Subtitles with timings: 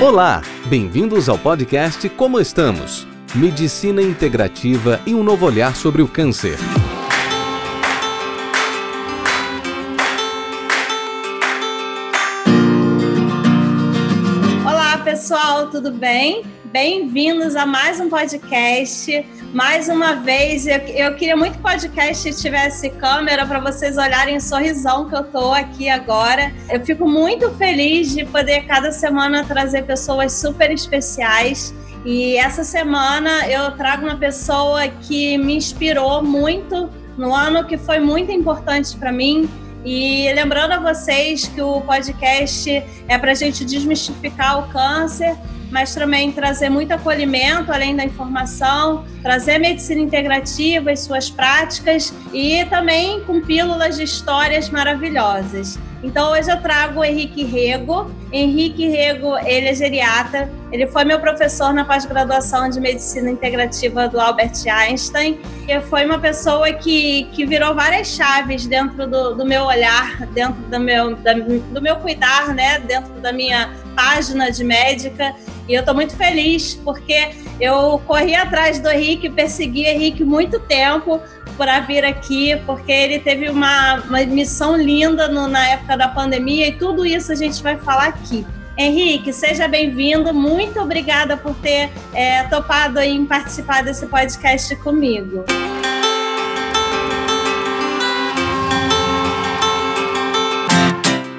[0.00, 3.04] Olá, bem-vindos ao podcast Como Estamos?
[3.34, 6.56] Medicina integrativa e um novo olhar sobre o câncer.
[14.64, 16.44] Olá, pessoal, tudo bem?
[16.66, 19.26] Bem-vindos a mais um podcast.
[19.52, 24.36] Mais uma vez, eu, eu queria muito que o podcast tivesse câmera para vocês olharem
[24.36, 26.52] o sorrisão que eu tô aqui agora.
[26.70, 31.74] Eu fico muito feliz de poder cada semana trazer pessoas super especiais.
[32.04, 37.98] E essa semana eu trago uma pessoa que me inspirou muito no ano que foi
[37.98, 39.48] muito importante para mim.
[39.82, 42.70] E lembrando a vocês que o podcast
[43.08, 45.34] é para a gente desmistificar o câncer
[45.70, 52.64] mas também trazer muito acolhimento, além da informação, trazer medicina integrativa e suas práticas e
[52.66, 55.78] também com pílulas de histórias maravilhosas.
[56.02, 58.10] Então hoje eu trago o Henrique Rego.
[58.32, 64.20] Henrique Rego, ele é geriatra, ele foi meu professor na pós-graduação de Medicina Integrativa do
[64.20, 69.64] Albert Einstein e foi uma pessoa que, que virou várias chaves dentro do, do meu
[69.64, 72.78] olhar, dentro do meu, da, do meu cuidar, né?
[72.80, 75.34] dentro da minha página de médica
[75.68, 77.30] e eu estou muito feliz porque
[77.60, 81.20] eu corri atrás do Henrique, persegui Henrique muito tempo
[81.58, 86.68] para vir aqui, porque ele teve uma, uma missão linda no, na época da pandemia
[86.68, 88.46] e tudo isso a gente vai falar aqui.
[88.78, 90.32] Henrique, seja bem-vindo.
[90.32, 95.44] Muito obrigada por ter é, topado em participar desse podcast comigo.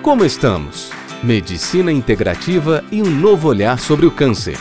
[0.04, 0.99] Como estamos?
[1.22, 4.58] Medicina integrativa e um novo olhar sobre o câncer.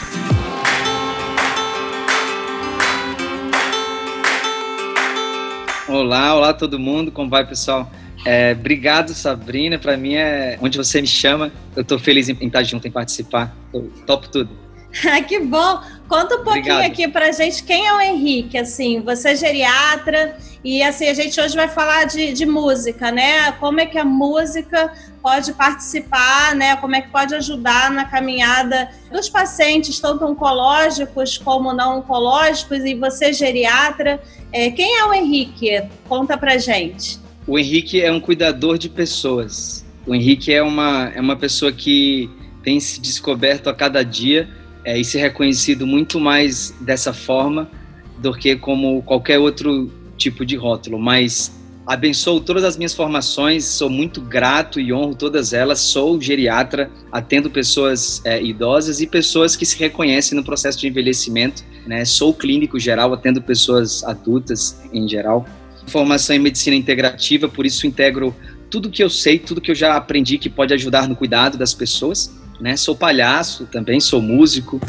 [5.87, 7.89] Olá, olá todo mundo, como vai pessoal?
[8.27, 9.79] É, obrigado, Sabrina.
[9.79, 11.53] Para mim é onde você me chama.
[11.77, 13.57] Eu estou feliz em, em, estar junto, em participar.
[13.73, 14.51] Eu topo tudo.
[15.29, 15.81] que bom!
[16.09, 16.87] Conta um pouquinho Obrigado.
[16.87, 21.39] aqui pra gente quem é o Henrique, assim, você é geriatra e assim, a gente
[21.39, 23.53] hoje vai falar de, de música, né?
[23.53, 24.91] Como é que a música
[25.23, 26.77] pode participar, né?
[26.77, 32.95] Como é que pode ajudar na caminhada dos pacientes, tanto oncológicos como não oncológicos, e
[32.95, 34.21] você é geriatra.
[34.51, 35.83] É, quem é o Henrique?
[36.09, 37.21] Conta pra gente.
[37.47, 39.85] O Henrique é um cuidador de pessoas.
[40.07, 42.31] O Henrique é uma, é uma pessoa que
[42.63, 44.49] tem se descoberto a cada dia
[44.85, 47.71] é, e se reconhecido muito mais dessa forma
[48.19, 50.99] do que como qualquer outro tipo de rótulo.
[50.99, 51.57] Mas
[51.87, 55.79] abençoo todas as minhas formações, sou muito grato e honro todas elas.
[55.81, 61.65] Sou geriatra, atendo pessoas é, idosas e pessoas que se reconhecem no processo de envelhecimento.
[61.87, 62.05] Né?
[62.05, 65.47] Sou clínico geral, atendo pessoas adultas em geral.
[65.87, 68.35] Formação em medicina integrativa, por isso integro
[68.71, 71.73] tudo que eu sei, tudo que eu já aprendi que pode ajudar no cuidado das
[71.73, 72.31] pessoas
[72.61, 72.77] né?
[72.77, 74.81] Sou palhaço também, sou músico.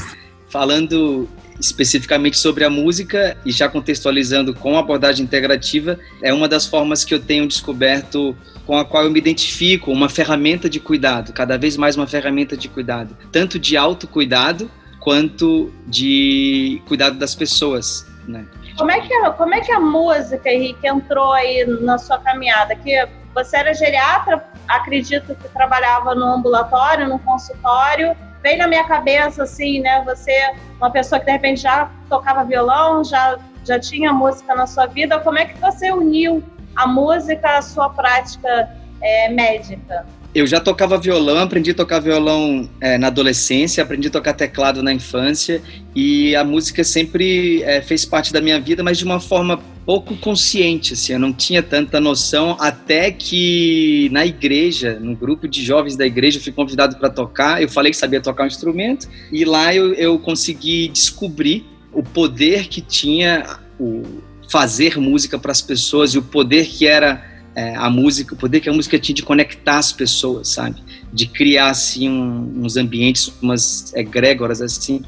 [0.47, 6.65] Falando especificamente sobre a música e já contextualizando com a abordagem integrativa, é uma das
[6.65, 8.35] formas que eu tenho descoberto
[8.65, 12.55] com a qual eu me identifico, uma ferramenta de cuidado, cada vez mais uma ferramenta
[12.55, 18.45] de cuidado, tanto de autocuidado quanto de cuidado das pessoas, né?
[18.77, 22.75] Como é que como é que a música Henrique entrou aí na sua caminhada?
[22.75, 23.07] Que
[23.43, 28.15] você era geriatra, acredito que trabalhava no ambulatório, no consultório.
[28.43, 30.03] Vem na minha cabeça, assim, né?
[30.05, 30.31] Você,
[30.77, 35.19] uma pessoa que de repente já tocava violão, já, já tinha música na sua vida.
[35.19, 36.43] Como é que você uniu
[36.75, 38.69] a música à sua prática
[39.01, 40.05] é, médica?
[40.33, 44.83] Eu já tocava violão, aprendi a tocar violão é, na adolescência, aprendi a tocar teclado
[44.83, 45.61] na infância
[45.95, 50.15] e a música sempre é, fez parte da minha vida, mas de uma forma pouco
[50.17, 55.95] consciente, assim, eu não tinha tanta noção até que na igreja, no grupo de jovens
[55.95, 59.43] da igreja, eu fui convidado para tocar, eu falei que sabia tocar um instrumento e
[59.45, 64.03] lá eu, eu consegui descobrir o poder que tinha o
[64.49, 67.23] fazer música para as pessoas e o poder que era
[67.55, 70.81] é, a música, o poder que a música tinha de conectar as pessoas, sabe?
[71.13, 75.01] De criar, assim, um, uns ambientes, umas egrégoras, assim,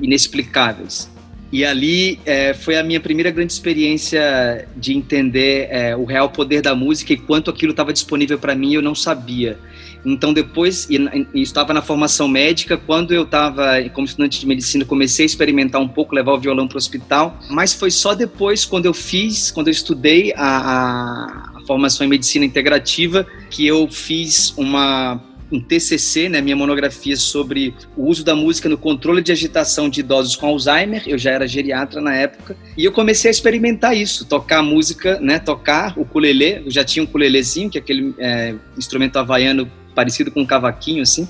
[0.00, 1.10] inexplicáveis.
[1.50, 6.60] E ali é, foi a minha primeira grande experiência de entender é, o real poder
[6.60, 9.58] da música e quanto aquilo estava disponível para mim eu não sabia.
[10.04, 10.96] Então depois, e,
[11.34, 15.80] e estava na formação médica, quando eu estava como estudante de medicina, comecei a experimentar
[15.80, 19.50] um pouco, levar o violão para o hospital, mas foi só depois, quando eu fiz,
[19.50, 25.60] quando eu estudei a, a, a formação em medicina integrativa, que eu fiz uma um
[25.60, 30.36] TCC, né, minha monografia sobre o uso da música no controle de agitação de idosos
[30.36, 31.02] com Alzheimer.
[31.06, 35.38] Eu já era geriatra na época e eu comecei a experimentar isso, tocar música, né,
[35.38, 36.62] tocar o ukulele.
[36.64, 41.02] Eu já tinha um ukulelezinho, que é aquele é, instrumento havaiano parecido com um cavaquinho
[41.02, 41.26] assim.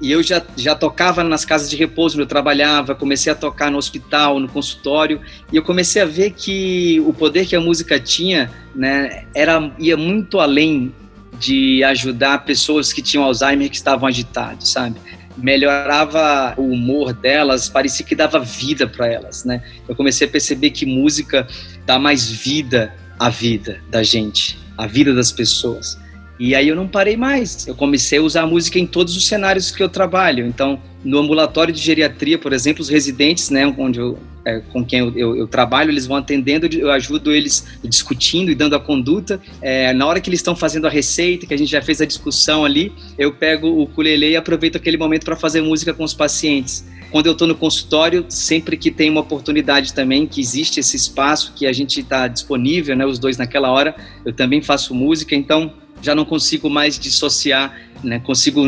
[0.00, 3.76] e eu já, já tocava nas casas de repouso eu trabalhava, comecei a tocar no
[3.76, 5.20] hospital, no consultório,
[5.52, 9.96] e eu comecei a ver que o poder que a música tinha, né, era ia
[9.96, 10.94] muito além
[11.38, 14.96] de ajudar pessoas que tinham Alzheimer que estavam agitados, sabe?
[15.36, 19.62] Melhorava o humor delas, parecia que dava vida para elas, né?
[19.88, 21.46] Eu comecei a perceber que música
[21.86, 25.98] dá mais vida à vida da gente, à vida das pessoas.
[26.38, 27.66] E aí eu não parei mais.
[27.66, 30.46] Eu comecei a usar a música em todos os cenários que eu trabalho.
[30.46, 35.00] Então, no ambulatório de geriatria, por exemplo, os residentes, né, onde eu, é, com quem
[35.00, 39.40] eu, eu, eu, trabalho, eles vão atendendo, eu ajudo eles discutindo e dando a conduta.
[39.60, 42.06] É, na hora que eles estão fazendo a receita, que a gente já fez a
[42.06, 46.14] discussão ali, eu pego o ukulele e aproveito aquele momento para fazer música com os
[46.14, 46.84] pacientes.
[47.10, 51.54] Quando eu estou no consultório, sempre que tem uma oportunidade também, que existe esse espaço,
[51.56, 53.94] que a gente está disponível, né, os dois naquela hora,
[54.26, 55.34] eu também faço música.
[55.34, 58.18] Então, já não consigo mais dissociar, né?
[58.20, 58.62] Consigo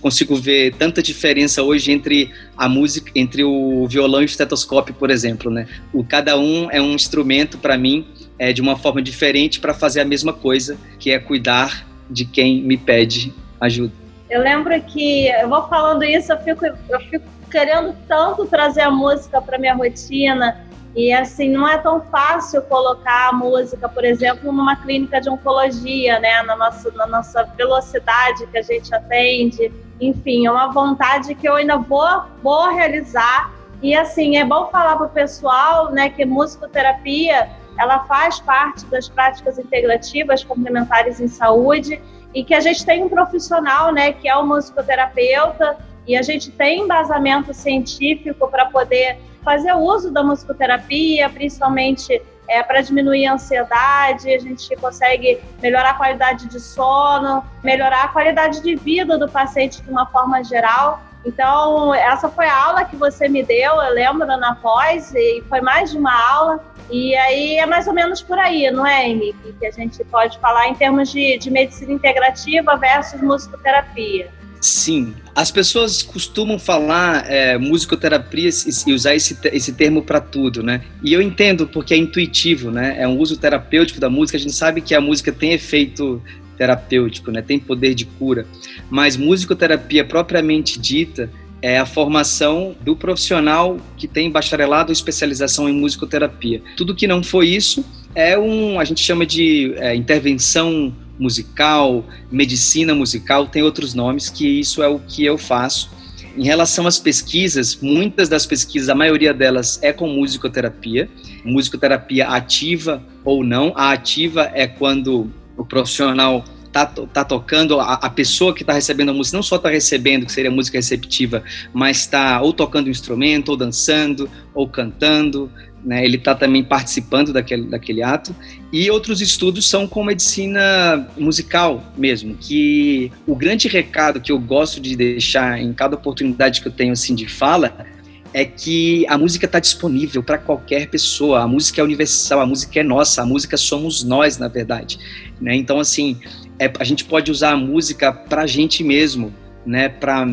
[0.00, 5.10] consigo ver tanta diferença hoje entre a música, entre o violão e o estetoscópio, por
[5.10, 5.66] exemplo, né?
[5.92, 8.06] O cada um é um instrumento para mim
[8.38, 12.60] é de uma forma diferente para fazer a mesma coisa, que é cuidar de quem
[12.62, 13.92] me pede ajuda.
[14.28, 18.90] Eu lembro que eu vou falando isso, eu fico eu fico querendo tanto trazer a
[18.90, 20.58] música para minha rotina
[20.94, 26.18] e assim, não é tão fácil colocar a música, por exemplo, numa clínica de oncologia,
[26.20, 26.42] né?
[26.42, 29.72] Na nossa, na nossa velocidade que a gente atende.
[29.98, 32.06] Enfim, é uma vontade que eu ainda vou,
[32.42, 33.52] vou realizar.
[33.82, 37.48] E assim, é bom falar para o pessoal né, que musicoterapia
[37.78, 42.00] ela faz parte das práticas integrativas complementares em saúde
[42.34, 46.50] e que a gente tem um profissional, né, que é o musicoterapeuta, e a gente
[46.50, 54.32] tem embasamento científico para poder fazer uso da musicoterapia, principalmente é, para diminuir a ansiedade,
[54.32, 59.82] a gente consegue melhorar a qualidade de sono, melhorar a qualidade de vida do paciente
[59.82, 61.02] de uma forma geral.
[61.24, 65.60] Então, essa foi a aula que você me deu, eu lembro na pós, e foi
[65.60, 66.60] mais de uma aula.
[66.90, 69.54] E aí é mais ou menos por aí, não é, Henrique?
[69.58, 74.30] Que a gente pode falar em termos de, de medicina integrativa versus musicoterapia.
[74.62, 78.48] Sim, as pessoas costumam falar é, musicoterapia
[78.86, 80.82] e usar esse, esse termo para tudo, né?
[81.02, 82.94] E eu entendo porque é intuitivo, né?
[82.96, 84.38] É um uso terapêutico da música.
[84.38, 86.22] A gente sabe que a música tem efeito
[86.56, 87.42] terapêutico, né?
[87.42, 88.46] Tem poder de cura.
[88.88, 91.28] Mas musicoterapia propriamente dita
[91.60, 96.62] é a formação do profissional que tem bacharelado ou especialização em musicoterapia.
[96.76, 102.94] Tudo que não foi isso é um, a gente chama de é, intervenção musical, medicina
[102.94, 105.90] musical, tem outros nomes, que isso é o que eu faço.
[106.36, 111.08] Em relação às pesquisas, muitas das pesquisas, a maioria delas é com musicoterapia,
[111.44, 113.72] musicoterapia ativa ou não.
[113.76, 116.42] A ativa é quando o profissional
[116.72, 120.24] tá, tá tocando, a, a pessoa que está recebendo a música não só está recebendo,
[120.24, 125.50] que seria música receptiva, mas está ou tocando um instrumento, ou dançando, ou cantando,
[125.84, 128.34] né, ele está também participando daquele, daquele ato.
[128.72, 134.80] E outros estudos são com medicina musical mesmo, que o grande recado que eu gosto
[134.80, 137.86] de deixar em cada oportunidade que eu tenho assim de fala
[138.34, 141.42] é que a música está disponível para qualquer pessoa.
[141.42, 144.98] A música é universal, a música é nossa, a música somos nós, na verdade.
[145.40, 145.54] Né?
[145.54, 146.18] Então, assim,
[146.58, 149.34] é, a gente pode usar a música para a gente mesmo,
[149.66, 149.88] né?
[149.88, 150.26] Para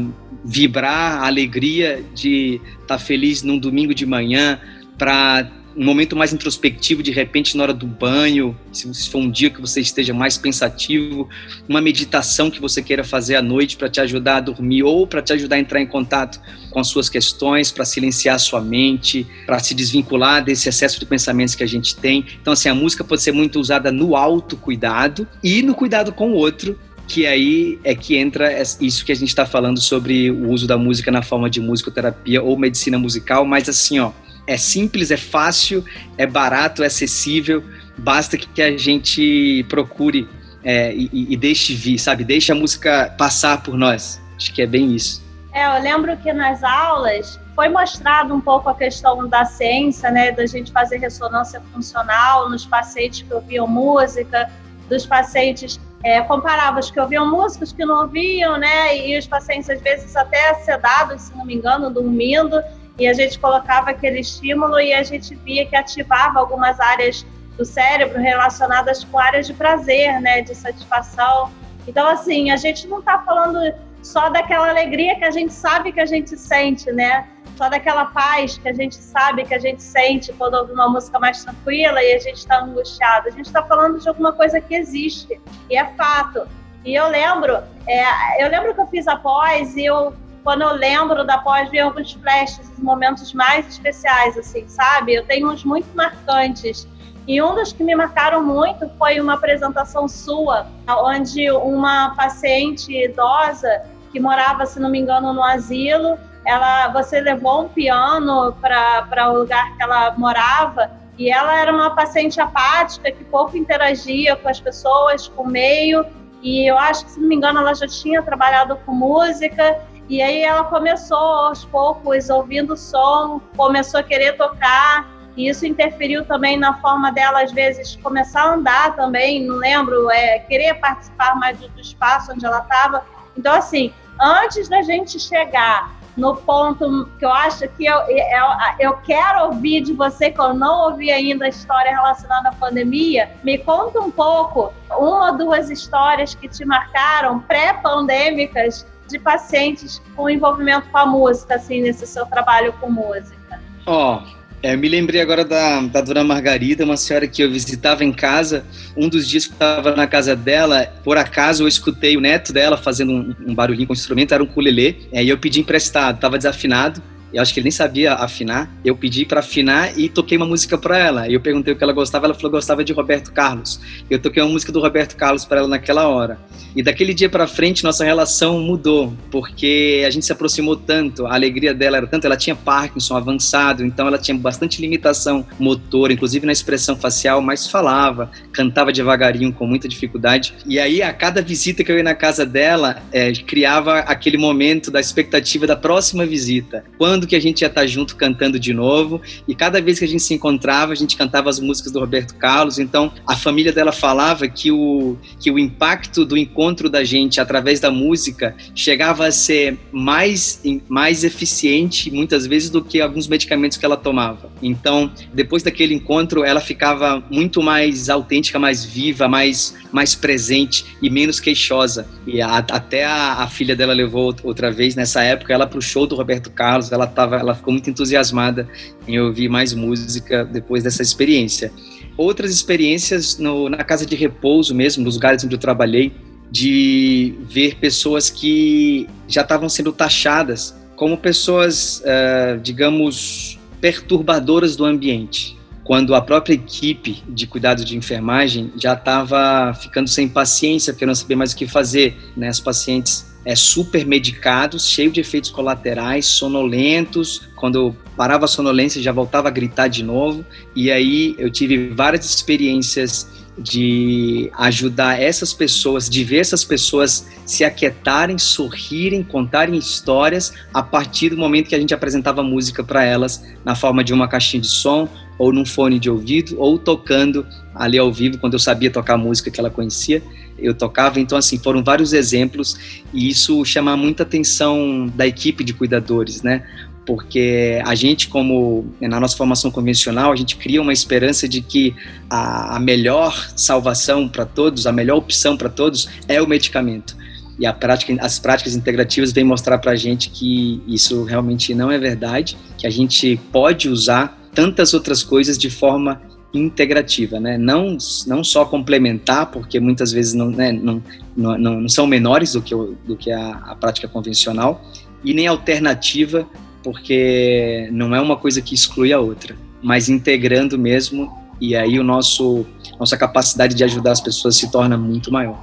[0.46, 4.60] vibrar a alegria de estar tá feliz num domingo de manhã,
[5.00, 9.50] para um momento mais introspectivo, de repente, na hora do banho, se for um dia
[9.50, 11.30] que você esteja mais pensativo,
[11.70, 15.22] uma meditação que você queira fazer à noite para te ajudar a dormir ou para
[15.22, 19.26] te ajudar a entrar em contato com as suas questões, para silenciar a sua mente,
[19.46, 22.26] para se desvincular desse excesso de pensamentos que a gente tem.
[22.42, 26.36] Então, assim, a música pode ser muito usada no autocuidado e no cuidado com o
[26.36, 26.78] outro,
[27.08, 30.78] que aí é que entra isso que a gente está falando sobre o uso da
[30.78, 34.12] música na forma de musicoterapia ou medicina musical, mas assim, ó,
[34.50, 35.86] é simples, é fácil,
[36.18, 37.64] é barato, é acessível.
[37.96, 40.28] Basta que a gente procure
[40.64, 42.24] é, e, e, deixe vir, sabe?
[42.24, 44.20] Deixe a música passar por nós.
[44.36, 45.24] Acho que é bem isso.
[45.54, 50.32] É, eu lembro que nas aulas foi mostrado um pouco a questão da ciência, né?
[50.32, 54.50] Da gente fazer ressonância funcional nos pacientes que ouviam música,
[54.90, 58.98] dos pacientes é, comparava os que ouviam músicos que não ouviam, né?
[58.98, 62.60] E os pacientes, às vezes, até sedados, se não me engano, dormindo
[63.00, 67.26] e a gente colocava aquele estímulo e a gente via que ativava algumas áreas
[67.58, 71.52] do cérebro relacionadas com áreas de prazer, né, de satisfação.
[71.88, 73.60] Então, assim, a gente não está falando
[74.04, 77.28] só daquela alegria que a gente sabe que a gente sente, né?
[77.58, 81.20] Só daquela paz que a gente sabe que a gente sente quando ouve uma música
[81.20, 83.28] mais tranquila e a gente está angustiado.
[83.28, 85.40] A gente está falando de alguma coisa que existe
[85.70, 86.48] e é fato.
[86.86, 90.14] E eu lembro, é, eu lembro que eu fiz a pós e eu
[90.50, 95.14] quando eu lembro da pós, vem alguns flashes, momentos mais especiais, assim, sabe?
[95.14, 96.88] Eu tenho uns muito marcantes.
[97.28, 103.84] E um dos que me marcaram muito foi uma apresentação sua, onde uma paciente idosa
[104.12, 109.38] que morava, se não me engano, no asilo, ela, você levou um piano para o
[109.38, 114.60] lugar que ela morava e ela era uma paciente apática que pouco interagia com as
[114.60, 116.04] pessoas, com o meio.
[116.42, 119.78] E eu acho que, se não me engano, ela já tinha trabalhado com música.
[120.10, 125.08] E aí ela começou aos poucos, ouvindo som, começou a querer tocar.
[125.38, 130.10] E isso interferiu também na forma dela, às vezes, começar a andar também, não lembro,
[130.10, 133.06] é, querer participar mais do, do espaço onde ela estava.
[133.38, 138.46] Então, assim, antes da gente chegar no ponto que eu acho que eu, eu,
[138.80, 143.32] eu quero ouvir de você, que eu não ouvi ainda a história relacionada à pandemia,
[143.44, 150.30] me conta um pouco, uma ou duas histórias que te marcaram, pré-pandêmicas, de pacientes com
[150.30, 153.60] envolvimento com a música, assim, nesse seu trabalho com música.
[153.86, 158.04] Ó, oh, é, me lembrei agora da, da dona Margarida, uma senhora que eu visitava
[158.04, 158.66] em casa.
[158.96, 162.52] Um dos dias que eu estava na casa dela, por acaso eu escutei o neto
[162.52, 165.60] dela fazendo um, um barulhinho com o instrumento, era um ukulele, é, e eu pedi
[165.60, 167.02] emprestado, estava desafinado
[167.34, 168.72] eu acho que ele nem sabia afinar.
[168.84, 171.30] Eu pedi para afinar e toquei uma música para ela.
[171.30, 173.80] Eu perguntei o que ela gostava, ela falou que gostava de Roberto Carlos.
[174.10, 176.40] Eu toquei uma música do Roberto Carlos para ela naquela hora.
[176.76, 181.34] E daquele dia para frente nossa relação mudou, porque a gente se aproximou tanto, a
[181.34, 186.46] alegria dela era tanto, ela tinha Parkinson avançado, então ela tinha bastante limitação motor, inclusive
[186.46, 190.54] na expressão facial, mas falava, cantava devagarinho com muita dificuldade.
[190.66, 194.92] E aí a cada visita que eu ia na casa dela, é, criava aquele momento
[194.92, 196.84] da expectativa da próxima visita.
[196.98, 199.22] Quando que a gente ia estar junto cantando de novo.
[199.48, 202.36] E cada vez que a gente se encontrava, a gente cantava as músicas do Roberto
[202.36, 202.80] Carlos.
[202.80, 207.80] Então, a família dela falava que o, que o impacto do encontro da gente através
[207.80, 213.86] da música chegava a ser mais, mais eficiente, muitas vezes, do que alguns medicamentos que
[213.86, 214.52] ela tomava.
[214.62, 221.10] Então, depois daquele encontro, ela ficava muito mais autêntica, mais viva, mais, mais presente e
[221.10, 222.08] menos queixosa.
[222.26, 225.82] E a, até a, a filha dela levou outra vez, nessa época, ela para o
[225.82, 226.92] show do Roberto Carlos.
[226.92, 228.68] Ela tava, ela ficou muito entusiasmada
[229.08, 231.72] em ouvir mais música depois dessa experiência.
[232.16, 236.14] Outras experiências no, na casa de repouso mesmo, nos lugares onde eu trabalhei,
[236.52, 245.58] de ver pessoas que já estavam sendo taxadas como pessoas, uh, digamos, perturbadoras do ambiente.
[245.84, 251.16] Quando a própria equipe de cuidado de enfermagem já estava ficando sem paciência, porque não
[251.16, 252.50] sabia mais o que fazer, né?
[252.50, 257.50] As pacientes é, super medicados, cheio de efeitos colaterais, sonolentos.
[257.56, 260.46] Quando parava a sonolência, já voltava a gritar de novo.
[260.76, 267.66] E aí eu tive várias experiências de ajudar essas pessoas, de ver essas pessoas se
[267.66, 273.44] aquietarem, sorrirem, contarem histórias a partir do momento que a gente apresentava música para elas
[273.66, 277.98] na forma de uma caixinha de som ou num fone de ouvido ou tocando ali
[277.98, 280.24] ao vivo quando eu sabia tocar a música que ela conhecia
[280.62, 281.20] eu tocava.
[281.20, 286.64] Então, assim, foram vários exemplos e isso chama muita atenção da equipe de cuidadores, né?
[287.06, 291.96] Porque a gente, como na nossa formação convencional, a gente cria uma esperança de que
[292.30, 297.18] a, a melhor salvação para todos, a melhor opção para todos é o medicamento.
[297.60, 301.98] E prática, as práticas integrativas vêm mostrar para a gente que isso realmente não é
[301.98, 306.22] verdade, que a gente pode usar tantas outras coisas de forma
[306.54, 307.58] integrativa, né?
[307.58, 311.02] Não, não só complementar, porque muitas vezes não, né, não,
[311.36, 314.82] não, não, são menores do que, o, do que a, a prática convencional,
[315.24, 316.48] e nem alternativa,
[316.84, 322.04] porque não é uma coisa que exclui a outra, mas integrando mesmo, e aí o
[322.04, 322.66] nosso
[323.00, 325.58] nossa capacidade de ajudar as pessoas se torna muito maior.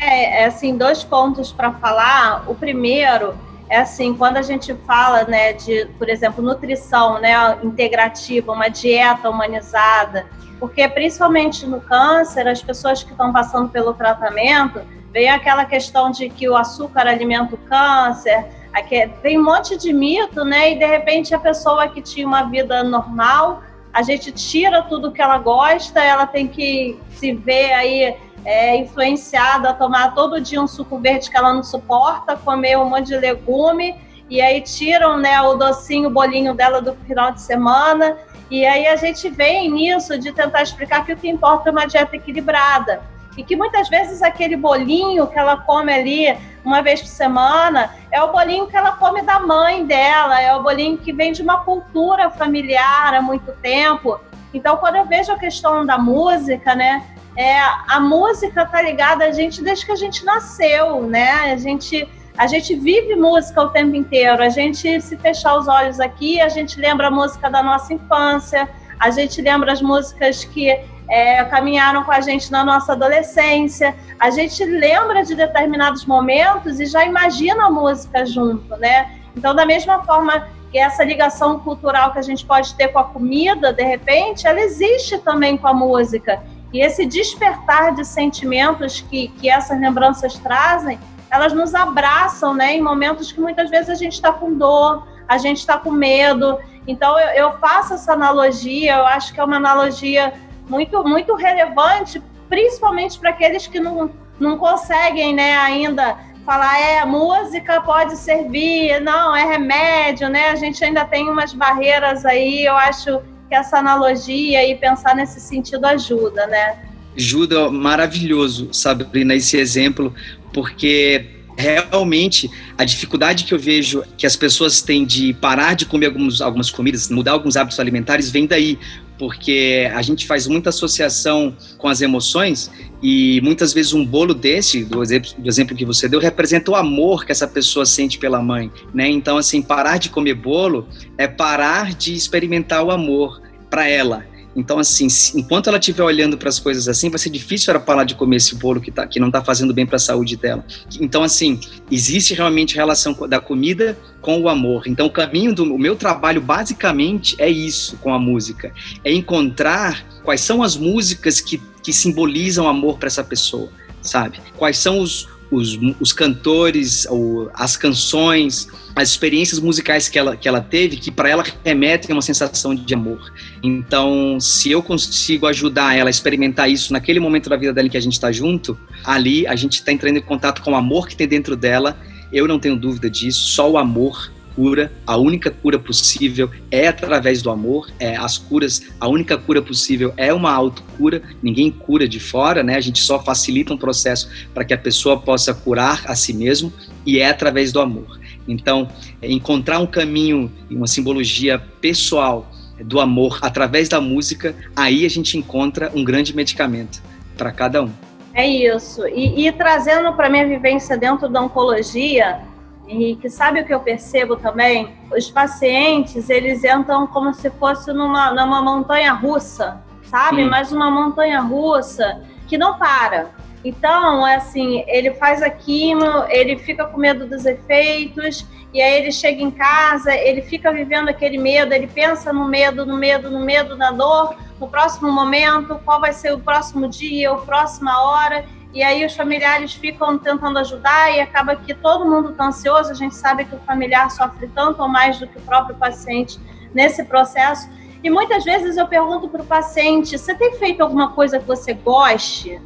[0.00, 2.44] É, é assim, dois pontos para falar.
[2.48, 3.34] O primeiro
[3.68, 9.28] é assim, quando a gente fala, né, de, por exemplo, nutrição, né, integrativa, uma dieta
[9.28, 10.26] humanizada,
[10.60, 14.80] porque principalmente no câncer, as pessoas que estão passando pelo tratamento,
[15.12, 19.92] vem aquela questão de que o açúcar alimenta o câncer, aqui, vem um monte de
[19.92, 24.82] mito, né, e de repente a pessoa que tinha uma vida normal, a gente tira
[24.82, 30.40] tudo que ela gosta, ela tem que se ver aí é, influenciada a tomar todo
[30.40, 33.96] dia um suco verde que ela não suporta, comer um monte de legume,
[34.28, 38.16] e aí tiram né, o docinho, o bolinho dela do final de semana.
[38.50, 41.86] E aí a gente vem nisso de tentar explicar que o que importa é uma
[41.86, 43.02] dieta equilibrada.
[43.36, 48.22] E que muitas vezes aquele bolinho que ela come ali uma vez por semana é
[48.22, 51.58] o bolinho que ela come da mãe dela, é o bolinho que vem de uma
[51.58, 54.20] cultura familiar há muito tempo.
[54.52, 57.04] Então, quando eu vejo a questão da música, né,
[57.36, 61.52] é, a música tá ligada a gente desde que a gente nasceu, né?
[61.52, 64.42] A gente A gente vive música o tempo inteiro.
[64.42, 68.68] A gente, se fechar os olhos aqui, a gente lembra a música da nossa infância,
[68.98, 70.68] a gente lembra as músicas que
[71.08, 73.94] é, caminharam com a gente na nossa adolescência.
[74.18, 79.12] A gente lembra de determinados momentos e já imagina a música junto, né?
[79.36, 83.04] Então, da mesma forma que essa ligação cultural que a gente pode ter com a
[83.04, 86.42] comida, de repente, ela existe também com a música.
[86.74, 90.98] E esse despertar de sentimentos que, que essas lembranças trazem,
[91.30, 92.74] elas nos abraçam, né?
[92.74, 96.58] Em momentos que muitas vezes a gente está com dor, a gente está com medo.
[96.84, 100.34] Então, eu, eu faço essa analogia, eu acho que é uma analogia
[100.68, 107.80] muito, muito relevante, principalmente para aqueles que não, não conseguem né, ainda falar, é, música
[107.82, 110.48] pode servir, não, é remédio, né?
[110.48, 115.40] A gente ainda tem umas barreiras aí, eu acho que essa analogia e pensar nesse
[115.40, 116.78] sentido ajuda, né?
[117.16, 120.12] Ajuda, maravilhoso, Sabrina, esse exemplo,
[120.52, 126.06] porque realmente a dificuldade que eu vejo que as pessoas têm de parar de comer
[126.40, 128.78] algumas comidas, mudar alguns hábitos alimentares, vem daí
[129.18, 132.70] porque a gente faz muita associação com as emoções
[133.06, 136.74] e muitas vezes um bolo desse, do exemplo, do exemplo que você deu, representa o
[136.74, 139.06] amor que essa pessoa sente pela mãe, né?
[139.06, 144.24] Então, assim, parar de comer bolo é parar de experimentar o amor para ela.
[144.56, 148.04] Então, assim, enquanto ela estiver olhando para as coisas assim, vai ser difícil ela parar
[148.04, 150.64] de comer esse bolo que, tá, que não está fazendo bem para a saúde dela.
[151.00, 151.58] Então, assim,
[151.90, 154.84] existe realmente relação da comida com o amor.
[154.86, 160.04] Então, o caminho do o meu trabalho, basicamente, é isso com a música: é encontrar
[160.22, 163.70] quais são as músicas que, que simbolizam amor para essa pessoa,
[164.00, 164.38] sabe?
[164.56, 167.06] Quais são os, os, os cantores,
[167.54, 172.16] as canções, as experiências musicais que ela, que ela teve, que para ela remetem a
[172.16, 173.32] uma sensação de amor.
[173.62, 177.90] Então, se eu consigo ajudar ela a experimentar isso naquele momento da vida dela em
[177.90, 181.08] que a gente está junto, ali a gente está entrando em contato com o amor
[181.08, 181.98] que tem dentro dela.
[182.32, 187.42] Eu não tenho dúvida disso, só o amor cura, a única cura possível é através
[187.42, 192.20] do amor, é, as curas, a única cura possível é uma autocura, ninguém cura de
[192.20, 192.76] fora, né?
[192.76, 196.72] A gente só facilita um processo para que a pessoa possa curar a si mesmo
[197.04, 198.18] e é através do amor.
[198.46, 198.88] Então,
[199.22, 202.50] encontrar um caminho e uma simbologia pessoal
[202.82, 207.02] do amor através da música, aí a gente encontra um grande medicamento
[207.36, 207.90] para cada um.
[208.34, 209.06] É isso.
[209.06, 212.40] E, e trazendo para minha vivência dentro da oncologia,
[212.86, 214.94] Henrique, sabe o que eu percebo também?
[215.16, 220.42] Os pacientes, eles entram como se fosse numa, numa montanha russa, sabe?
[220.42, 220.50] Sim.
[220.50, 223.30] Mas uma montanha russa que não para.
[223.64, 229.00] Então, é assim, ele faz a quimio, ele fica com medo dos efeitos, e aí
[229.00, 233.30] ele chega em casa, ele fica vivendo aquele medo, ele pensa no medo, no medo,
[233.30, 237.98] no medo, na dor, no próximo momento, qual vai ser o próximo dia, a próxima
[238.02, 242.90] hora, e aí os familiares ficam tentando ajudar e acaba que todo mundo está ansioso.
[242.90, 246.40] A gente sabe que o familiar sofre tanto ou mais do que o próprio paciente
[246.74, 247.70] nesse processo.
[248.02, 251.72] E muitas vezes eu pergunto para o paciente: você tem feito alguma coisa que você
[251.72, 252.60] goste?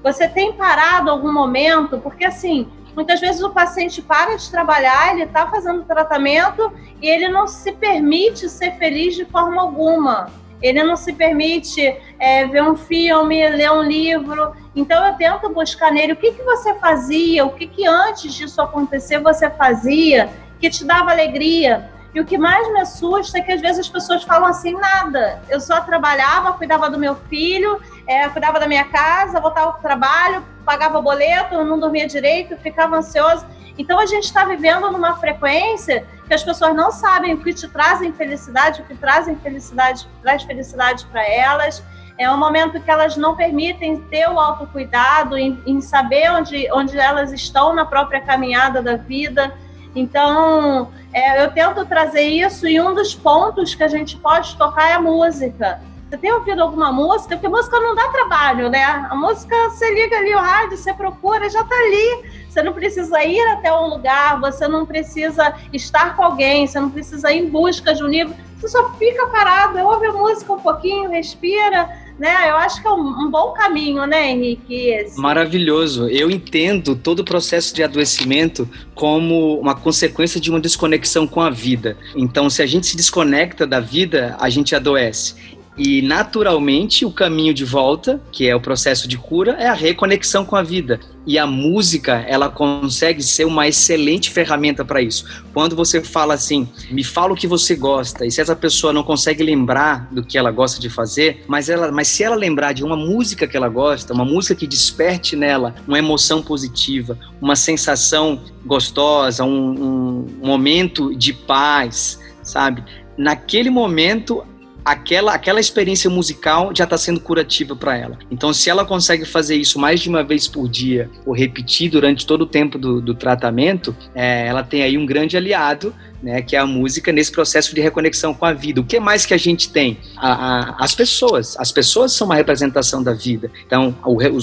[0.00, 1.98] Você tem parado algum momento?
[1.98, 7.28] Porque assim, muitas vezes o paciente para de trabalhar, ele está fazendo tratamento e ele
[7.28, 10.30] não se permite ser feliz de forma alguma.
[10.60, 14.54] Ele não se permite é, ver um filme, ler um livro.
[14.74, 18.60] Então eu tento buscar nele o que, que você fazia, o que, que antes disso
[18.60, 20.28] acontecer você fazia,
[20.60, 21.90] que te dava alegria.
[22.14, 25.42] E o que mais me assusta é que às vezes as pessoas falam assim, nada.
[25.48, 29.82] Eu só trabalhava, cuidava do meu filho, é, cuidava da minha casa, voltava para o
[29.82, 33.46] trabalho, pagava boleto, não dormia direito, ficava ansioso.
[33.78, 37.68] Então a gente está vivendo numa frequência que as pessoas não sabem o que te
[37.68, 41.82] trazem felicidade, o que trazem felicidade, traz felicidade para elas.
[42.18, 46.98] É um momento que elas não permitem ter o autocuidado, em, em saber onde, onde
[46.98, 49.54] elas estão na própria caminhada da vida.
[49.94, 54.90] Então, é, eu tento trazer isso e um dos pontos que a gente pode tocar
[54.90, 55.80] é a música.
[56.08, 57.36] Você tem ouvido alguma música?
[57.36, 58.82] Porque música não dá trabalho, né?
[58.82, 62.24] A música, você liga ali o rádio, você procura, já está ali.
[62.48, 66.90] Você não precisa ir até um lugar, você não precisa estar com alguém, você não
[66.90, 68.34] precisa ir em busca de um livro.
[68.58, 72.50] Você só fica parado, ouve a música um pouquinho, respira, né?
[72.50, 74.88] Eu acho que é um, um, bom caminho, né, Henrique?
[74.88, 75.20] Esse.
[75.20, 76.08] Maravilhoso.
[76.08, 81.50] Eu entendo todo o processo de adoecimento como uma consequência de uma desconexão com a
[81.50, 81.96] vida.
[82.16, 85.57] Então, se a gente se desconecta da vida, a gente adoece.
[85.78, 90.44] E naturalmente o caminho de volta, que é o processo de cura, é a reconexão
[90.44, 90.98] com a vida.
[91.24, 95.24] E a música, ela consegue ser uma excelente ferramenta para isso.
[95.54, 99.04] Quando você fala assim, me fala o que você gosta, e se essa pessoa não
[99.04, 102.82] consegue lembrar do que ela gosta de fazer, mas ela, mas se ela lembrar de
[102.82, 108.42] uma música que ela gosta, uma música que desperte nela uma emoção positiva, uma sensação
[108.66, 112.82] gostosa, um, um momento de paz, sabe?
[113.16, 114.44] Naquele momento
[114.90, 118.18] aquela, aquela experiência musical já está sendo curativa para ela.
[118.30, 122.26] Então, se ela consegue fazer isso mais de uma vez por dia, ou repetir durante
[122.26, 126.56] todo o tempo do, do tratamento, é, ela tem aí um grande aliado né, que
[126.56, 128.80] é a música nesse processo de reconexão com a vida.
[128.80, 129.98] O que mais que a gente tem?
[130.16, 131.56] A, a, as pessoas.
[131.58, 133.50] As pessoas são uma representação da vida.
[133.66, 133.94] Então,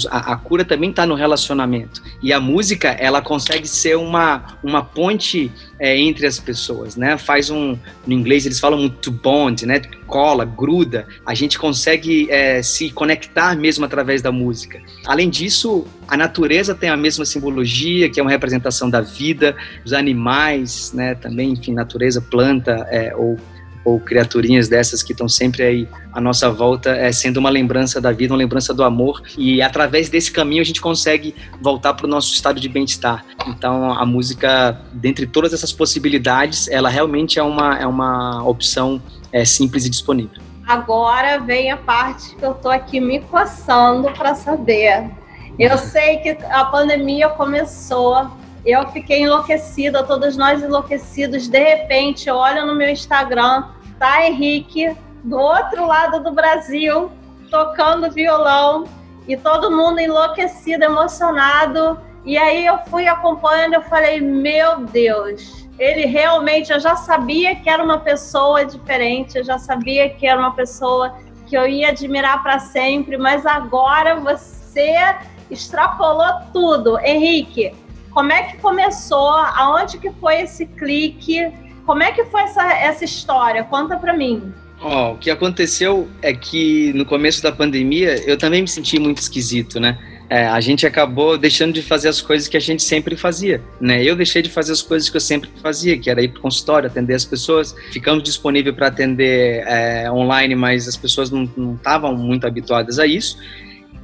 [0.09, 2.01] a, a cura também está no relacionamento.
[2.21, 7.17] E a música, ela consegue ser uma, uma ponte é, entre as pessoas, né?
[7.17, 9.81] Faz um, no inglês eles falam muito bond, né?
[10.07, 11.05] Cola, gruda.
[11.25, 14.81] A gente consegue é, se conectar mesmo através da música.
[15.05, 19.91] Além disso, a natureza tem a mesma simbologia, que é uma representação da vida, os
[19.91, 21.15] animais, né?
[21.15, 23.37] Também, enfim, natureza, planta é, ou
[23.85, 28.11] ou criaturinhas dessas que estão sempre aí à nossa volta, é, sendo uma lembrança da
[28.11, 32.09] vida, uma lembrança do amor, e através desse caminho a gente consegue voltar para o
[32.09, 33.23] nosso estado de bem-estar.
[33.45, 38.99] Então a música, dentre todas essas possibilidades, ela realmente é uma, é uma opção
[39.31, 40.41] é, simples e disponível.
[40.67, 45.11] Agora vem a parte que eu estou aqui me coçando para saber.
[45.59, 48.31] Eu sei que a pandemia começou
[48.65, 51.47] eu fiquei enlouquecida, todos nós enlouquecidos.
[51.47, 53.65] De repente, eu olho no meu Instagram,
[53.99, 57.11] tá Henrique, do outro lado do Brasil,
[57.51, 58.85] tocando violão,
[59.27, 61.99] e todo mundo enlouquecido, emocionado.
[62.25, 67.69] E aí eu fui acompanhando, eu falei, meu Deus, ele realmente, eu já sabia que
[67.69, 72.41] era uma pessoa diferente, eu já sabia que era uma pessoa que eu ia admirar
[72.41, 75.15] para sempre, mas agora você
[75.51, 76.99] extrapolou tudo.
[76.99, 77.75] Henrique,
[78.15, 79.29] como é que começou?
[79.29, 81.51] Aonde que foi esse clique?
[81.85, 83.61] Como é que foi essa, essa história?
[83.65, 84.53] Conta para mim.
[84.81, 89.17] Oh, o que aconteceu é que no começo da pandemia eu também me senti muito
[89.17, 89.99] esquisito, né?
[90.29, 94.03] É, a gente acabou deixando de fazer as coisas que a gente sempre fazia, né?
[94.03, 96.87] Eu deixei de fazer as coisas que eu sempre fazia, que era ir para consultório,
[96.87, 97.75] atender as pessoas.
[97.91, 101.43] Ficamos disponíveis para atender é, online, mas as pessoas não
[101.75, 103.37] estavam muito habituadas a isso.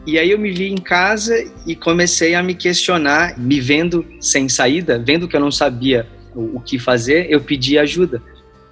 [0.05, 1.35] E aí eu me vi em casa
[1.65, 6.59] e comecei a me questionar, me vendo sem saída, vendo que eu não sabia o,
[6.59, 8.21] que fazer, eu pedi ajuda.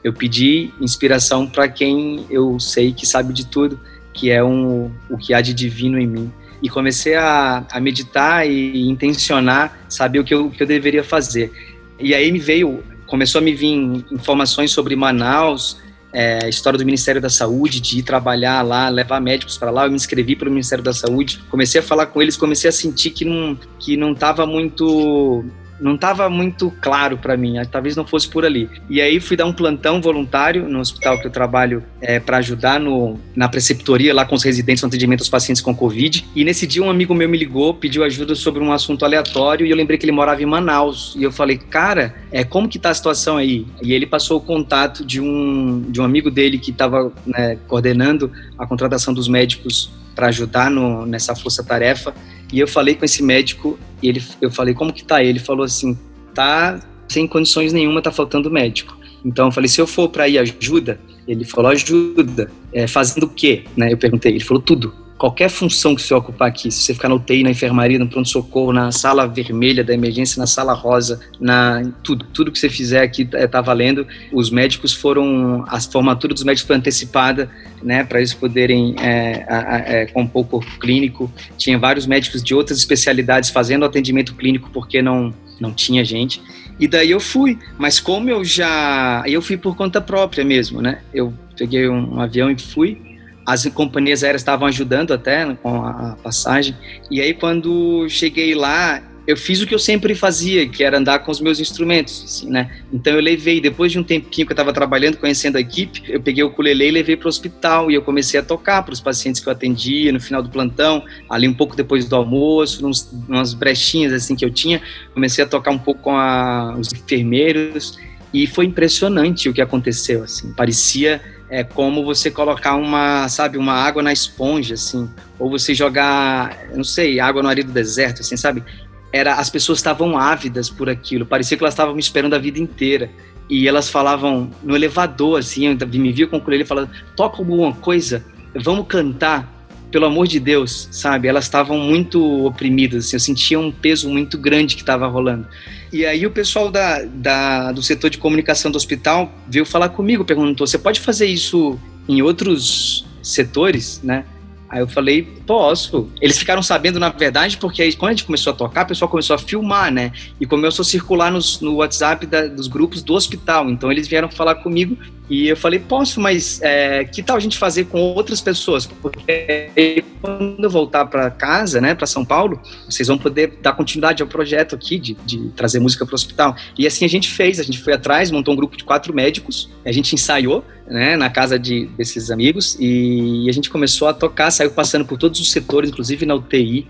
[0.04, 3.80] Eu pedi inspiração para quem eu sei que sabe de tudo,
[4.14, 6.32] que é um, o que há de divino em mim.
[6.64, 11.04] E comecei a, a meditar e intencionar, saber o que eu, o que eu deveria
[11.04, 11.52] fazer.
[12.00, 15.78] E aí me veio, começou a me vir informações sobre Manaus,
[16.12, 19.86] é, história do Ministério da Saúde, de ir trabalhar lá, levar médicos para lá.
[19.86, 22.74] Eu me inscrevi para o Ministério da Saúde, comecei a falar com eles, comecei a
[22.74, 25.46] sentir que não que não estava muito
[25.80, 28.70] não estava muito claro para mim, talvez não fosse por ali.
[28.90, 32.80] E aí fui dar um plantão voluntário no hospital que eu trabalho é, para ajudar
[32.80, 36.26] no, na preceptoria lá com os residentes no atendimento aos pacientes com Covid.
[36.36, 39.70] E nesse dia um amigo meu me ligou, pediu ajuda sobre um assunto aleatório e
[39.70, 41.16] eu lembrei que ele morava em Manaus.
[41.18, 43.66] E eu falei, cara, é, como que tá a situação aí?
[43.82, 48.32] E ele passou o contato de um, de um amigo dele que estava né, coordenando
[48.58, 52.14] a contratação dos médicos para ajudar no, nessa força-tarefa.
[52.52, 55.24] E eu falei com esse médico e ele, eu falei, como que tá?
[55.24, 55.98] Ele falou assim,
[56.34, 58.98] tá sem condições nenhuma, tá faltando médico.
[59.24, 63.30] Então eu falei, se eu for para ir ajuda, ele falou ajuda, é, fazendo o
[63.30, 63.64] quê?
[63.76, 63.92] Né?
[63.92, 67.16] Eu perguntei, ele falou tudo qualquer função que você ocupar aqui, se você ficar na
[67.16, 72.26] UTI, na enfermaria, no pronto-socorro, na sala vermelha da emergência, na sala rosa, na tudo,
[72.34, 74.08] tudo que você fizer aqui está é, valendo.
[74.32, 77.52] Os médicos foram, a formatura dos médicos foi antecipada,
[77.84, 79.46] né, para eles poderem é,
[79.86, 81.30] é, compor o corpo clínico.
[81.58, 86.42] Tinha vários médicos de outras especialidades fazendo atendimento clínico porque não não tinha gente.
[86.80, 91.02] E daí eu fui, mas como eu já, eu fui por conta própria mesmo, né?
[91.14, 93.09] Eu peguei um, um avião e fui
[93.50, 96.76] as companhias aéreas estavam ajudando até né, com a passagem.
[97.10, 101.20] E aí, quando cheguei lá, eu fiz o que eu sempre fazia, que era andar
[101.20, 102.70] com os meus instrumentos, assim, né?
[102.94, 106.22] Então eu levei, depois de um tempinho que eu estava trabalhando, conhecendo a equipe, eu
[106.22, 109.02] peguei o ukulele e levei para o hospital e eu comecei a tocar para os
[109.02, 113.12] pacientes que eu atendia no final do plantão, ali um pouco depois do almoço, uns,
[113.28, 114.80] umas brechinhas assim que eu tinha,
[115.14, 118.00] comecei a tocar um pouco com a, os enfermeiros
[118.32, 123.74] e foi impressionante o que aconteceu, assim, parecia é como você colocar uma, sabe, uma
[123.74, 128.38] água na esponja, assim, ou você jogar, não sei, água no areia do deserto, assim,
[128.38, 128.64] sabe?
[129.12, 132.60] Era, as pessoas estavam ávidas por aquilo, parecia que elas estavam me esperando a vida
[132.60, 133.10] inteira.
[133.50, 138.24] E elas falavam no elevador, assim, me via com o ukulele falando, toca alguma coisa,
[138.54, 139.59] vamos cantar
[139.92, 141.28] pelo amor de Deus, sabe?
[141.28, 145.48] Elas estavam muito oprimidas, assim, eu sentia um peso muito grande que estava rolando.
[145.92, 150.24] E aí o pessoal da, da, do setor de comunicação do hospital veio falar comigo,
[150.24, 154.26] perguntou: você pode fazer isso em outros setores, né?
[154.70, 156.08] Aí eu falei, posso.
[156.22, 159.10] Eles ficaram sabendo, na verdade, porque aí, quando a gente começou a tocar, o pessoal
[159.10, 160.12] começou a filmar, né?
[160.40, 163.70] E começou a circular nos, no WhatsApp da, dos grupos do hospital.
[163.70, 164.96] Então eles vieram falar comigo
[165.30, 168.88] e eu falei, posso, mas é, que tal a gente fazer com outras pessoas?
[168.88, 174.24] Porque quando eu voltar para casa, né, para São Paulo, vocês vão poder dar continuidade
[174.24, 176.56] ao projeto aqui de, de trazer música para o hospital.
[176.78, 179.70] E assim a gente fez, a gente foi atrás, montou um grupo de quatro médicos,
[179.86, 184.52] a gente ensaiou, né, na casa de, desses amigos e a gente começou a tocar,
[184.52, 186.88] saiu passando por todos os setores, inclusive na UTI,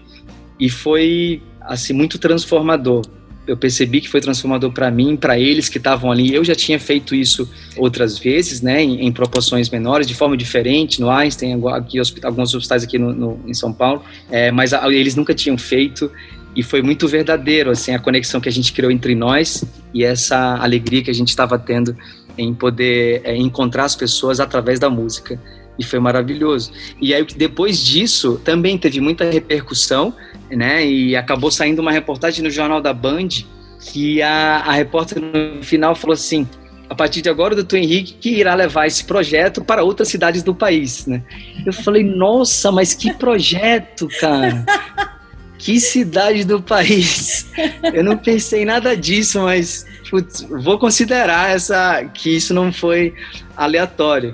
[0.59, 3.03] e foi assim muito transformador
[3.49, 6.33] eu percebi que foi transformador para mim, para eles que estavam ali.
[6.33, 11.01] Eu já tinha feito isso outras vezes, né, em, em, proporções menores, de forma diferente,
[11.01, 15.15] no Einstein, aqui alguns hospitais aqui no, no em São Paulo, é, mas a, eles
[15.15, 16.11] nunca tinham feito
[16.55, 20.55] e foi muito verdadeiro, assim, a conexão que a gente criou entre nós e essa
[20.57, 21.97] alegria que a gente estava tendo
[22.39, 25.39] em poder é, encontrar as pessoas através da música
[25.77, 26.71] e foi maravilhoso.
[27.01, 30.13] E aí depois disso também teve muita repercussão,
[30.51, 30.85] né?
[30.85, 33.29] E acabou saindo uma reportagem no jornal da Band
[33.79, 36.47] que a, a repórter no final falou assim:
[36.89, 40.43] a partir de agora o doutor Henrique que irá levar esse projeto para outras cidades
[40.43, 41.23] do país, né?
[41.65, 44.65] Eu falei, nossa, mas que projeto, cara!
[45.57, 47.51] Que cidade do país!
[47.93, 53.13] Eu não pensei nada disso, mas putz, vou considerar essa que isso não foi
[53.55, 54.33] aleatório.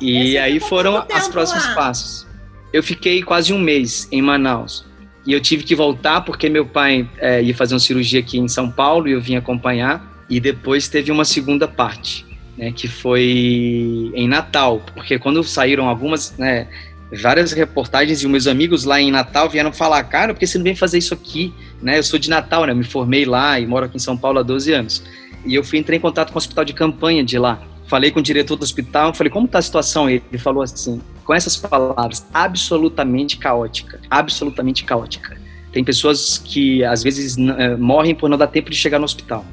[0.00, 1.74] E aí foram os próximos lá?
[1.74, 2.26] passos.
[2.72, 4.84] Eu fiquei quase um mês em Manaus.
[5.26, 8.48] E eu tive que voltar porque meu pai é, ia fazer uma cirurgia aqui em
[8.48, 10.24] São Paulo e eu vim acompanhar.
[10.28, 16.36] E depois teve uma segunda parte, né, que foi em Natal, porque quando saíram algumas,
[16.36, 16.66] né,
[17.12, 20.64] várias reportagens e meus amigos lá em Natal vieram falar, cara, por que você não
[20.64, 21.52] vem fazer isso aqui?
[21.82, 24.16] Né, eu sou de Natal, né, eu me formei lá e moro aqui em São
[24.16, 25.02] Paulo há 12 anos.
[25.44, 28.20] E eu fui entrei em contato com o hospital de campanha de lá falei com
[28.20, 30.10] o diretor do hospital, falei, como está a situação?
[30.10, 35.36] Ele falou assim, com essas palavras, absolutamente caótica, absolutamente caótica.
[35.72, 39.44] Tem pessoas que às vezes uh, morrem por não dar tempo de chegar no hospital.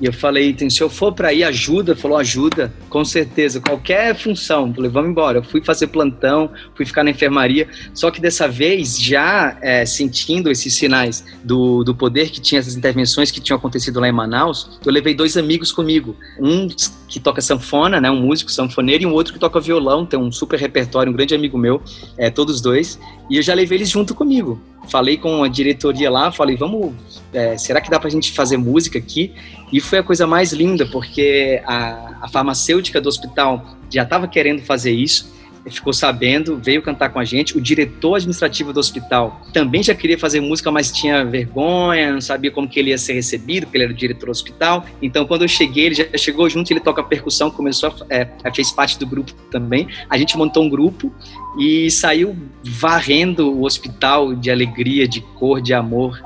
[0.00, 1.96] E eu falei, se eu for para ir, ajuda.
[1.96, 4.72] Falou, ajuda, com certeza, qualquer função.
[4.72, 5.38] Falei, vamos embora.
[5.38, 7.68] Eu fui fazer plantão, fui ficar na enfermaria.
[7.92, 12.76] Só que dessa vez, já é, sentindo esses sinais do, do poder que tinha essas
[12.76, 16.16] intervenções que tinham acontecido lá em Manaus, eu levei dois amigos comigo.
[16.38, 16.68] Um
[17.08, 20.30] que toca sanfona, né, um músico sanfoneiro, e um outro que toca violão, tem um
[20.30, 21.82] super repertório, um grande amigo meu,
[22.18, 23.00] é, todos dois.
[23.30, 26.94] E eu já levei eles junto comigo falei com a diretoria lá, falei, vamos,
[27.32, 29.32] é, será que dá pra gente fazer música aqui?
[29.72, 34.62] E foi a coisa mais linda, porque a, a farmacêutica do hospital já estava querendo
[34.62, 35.34] fazer isso,
[35.70, 37.56] ficou sabendo, veio cantar com a gente.
[37.56, 42.50] O diretor administrativo do hospital também já queria fazer música, mas tinha vergonha, não sabia
[42.50, 44.84] como que ele ia ser recebido, porque ele era o diretor do hospital.
[45.00, 48.72] Então, quando eu cheguei, ele já chegou junto, ele toca percussão, começou, a, é, fez
[48.72, 49.88] parte do grupo também.
[50.08, 51.12] A gente montou um grupo
[51.58, 56.20] e saiu varrendo o hospital de alegria, de cor, de amor.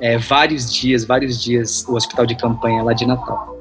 [0.00, 3.54] É, vários dias, vários dias, o hospital de campanha lá de Natal.